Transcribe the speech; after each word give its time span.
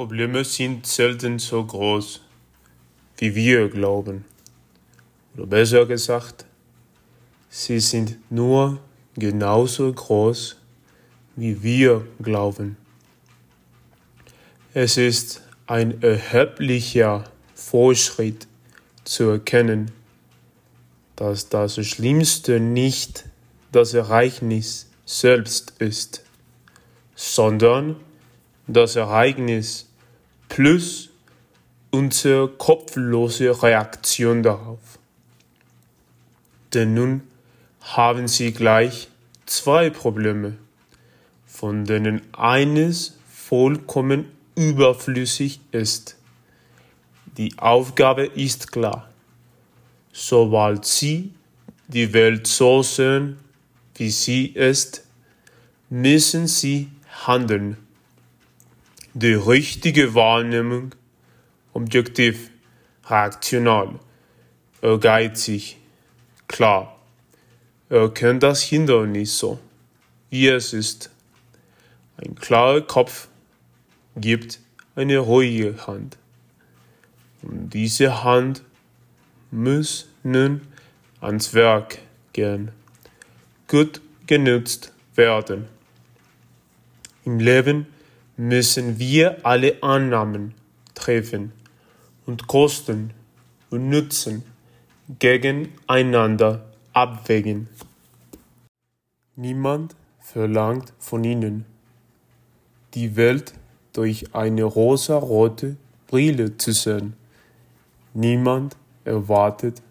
Probleme 0.00 0.44
sind 0.46 0.86
selten 0.86 1.38
so 1.38 1.62
groß, 1.62 2.22
wie 3.18 3.34
wir 3.34 3.68
glauben. 3.68 4.24
Oder 5.34 5.44
besser 5.44 5.84
gesagt, 5.84 6.46
sie 7.50 7.80
sind 7.80 8.16
nur 8.30 8.80
genauso 9.14 9.92
groß, 9.92 10.56
wie 11.36 11.62
wir 11.62 12.08
glauben. 12.22 12.78
Es 14.72 14.96
ist 14.96 15.42
ein 15.66 16.02
erheblicher 16.02 17.24
Fortschritt 17.54 18.48
zu 19.04 19.24
erkennen, 19.24 19.90
dass 21.14 21.50
das 21.50 21.74
Schlimmste 21.86 22.58
nicht 22.58 23.26
das 23.70 23.92
Ereignis 23.92 24.88
selbst 25.04 25.74
ist, 25.78 26.24
sondern 27.14 27.96
das 28.66 28.96
Ereignis 28.96 29.89
plus 30.50 31.08
unsere 31.90 32.48
kopflose 32.48 33.62
Reaktion 33.62 34.42
darauf. 34.42 34.98
Denn 36.74 36.92
nun 36.92 37.22
haben 37.80 38.28
Sie 38.28 38.52
gleich 38.52 39.08
zwei 39.46 39.88
Probleme, 39.88 40.58
von 41.46 41.86
denen 41.86 42.20
eines 42.34 43.16
vollkommen 43.32 44.26
überflüssig 44.54 45.60
ist. 45.72 46.16
Die 47.38 47.56
Aufgabe 47.58 48.26
ist 48.26 48.70
klar. 48.70 49.08
Sobald 50.12 50.84
Sie 50.84 51.32
die 51.88 52.12
Welt 52.12 52.46
so 52.46 52.82
sehen, 52.82 53.38
wie 53.94 54.10
sie 54.10 54.46
ist, 54.46 55.04
müssen 55.88 56.46
Sie 56.46 56.88
handeln. 57.26 57.76
Die 59.14 59.34
richtige 59.34 60.14
Wahrnehmung, 60.14 60.94
objektiv, 61.72 62.50
rational, 63.06 63.98
ehrgeizig, 64.82 65.78
klar, 66.46 66.96
erkennt 67.88 68.44
das 68.44 68.62
Hindernis 68.62 69.36
so, 69.36 69.58
wie 70.30 70.46
es 70.46 70.72
ist. 70.72 71.10
Ein 72.18 72.36
klarer 72.36 72.82
Kopf 72.82 73.26
gibt 74.14 74.60
eine 74.94 75.18
ruhige 75.18 75.88
Hand. 75.88 76.16
Und 77.42 77.70
diese 77.70 78.22
Hand 78.22 78.62
muss 79.50 80.08
nun 80.22 80.60
ans 81.20 81.52
Werk 81.52 81.98
gehen, 82.32 82.70
gut 83.66 84.00
genutzt 84.28 84.92
werden. 85.16 85.66
Im 87.24 87.40
Leben 87.40 87.86
müssen 88.40 88.98
wir 88.98 89.44
alle 89.44 89.82
Annahmen 89.82 90.54
treffen 90.94 91.52
und 92.24 92.46
Kosten 92.46 93.12
und 93.68 93.90
Nutzen 93.90 94.44
gegeneinander 95.18 96.64
abwägen. 96.94 97.68
Niemand 99.36 99.94
verlangt 100.20 100.94
von 100.98 101.22
ihnen, 101.22 101.66
die 102.94 103.14
Welt 103.14 103.52
durch 103.92 104.34
eine 104.34 104.64
rosarote 104.64 105.76
Brille 106.06 106.56
zu 106.56 106.72
sehen. 106.72 107.12
Niemand 108.14 108.74
erwartet 109.04 109.82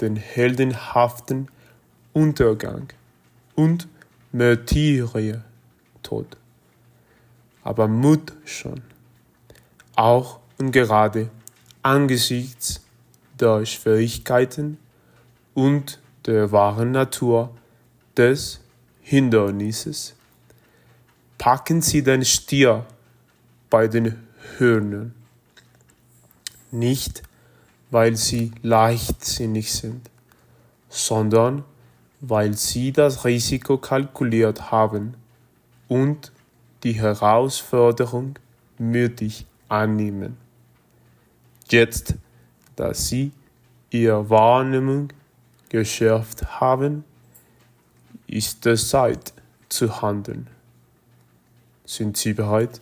den 0.00 0.16
heldenhaften 0.16 1.48
Untergang 2.14 2.88
und 3.54 3.86
Märtyrertod. 4.32 6.38
Aber 7.62 7.88
Mut 7.88 8.32
schon, 8.44 8.82
auch 9.96 10.40
und 10.58 10.72
gerade 10.72 11.30
angesichts 11.82 12.80
der 13.38 13.64
Schwierigkeiten 13.66 14.78
und 15.54 15.98
der 16.26 16.52
wahren 16.52 16.92
Natur 16.92 17.50
des 18.16 18.60
Hindernisses. 19.00 20.14
Packen 21.38 21.80
Sie 21.80 22.02
den 22.02 22.24
Stier 22.24 22.84
bei 23.70 23.88
den 23.88 24.16
Hörnern, 24.58 25.14
nicht 26.70 27.22
weil 27.90 28.16
sie 28.16 28.52
leichtsinnig 28.62 29.72
sind, 29.72 30.10
sondern 30.88 31.64
weil 32.20 32.56
sie 32.56 32.92
das 32.92 33.24
Risiko 33.24 33.78
kalkuliert 33.78 34.70
haben 34.70 35.14
und 35.88 36.32
die 36.82 36.94
Herausforderung 36.94 38.38
mütig 38.78 39.46
annehmen. 39.68 40.36
Jetzt, 41.68 42.14
da 42.76 42.94
sie 42.94 43.32
ihre 43.90 44.28
Wahrnehmung 44.30 45.12
geschärft 45.68 46.60
haben, 46.60 47.04
ist 48.26 48.64
es 48.66 48.88
Zeit 48.88 49.32
zu 49.68 50.02
handeln. 50.02 50.48
Sind 51.84 52.16
Sie 52.16 52.32
bereit? 52.32 52.80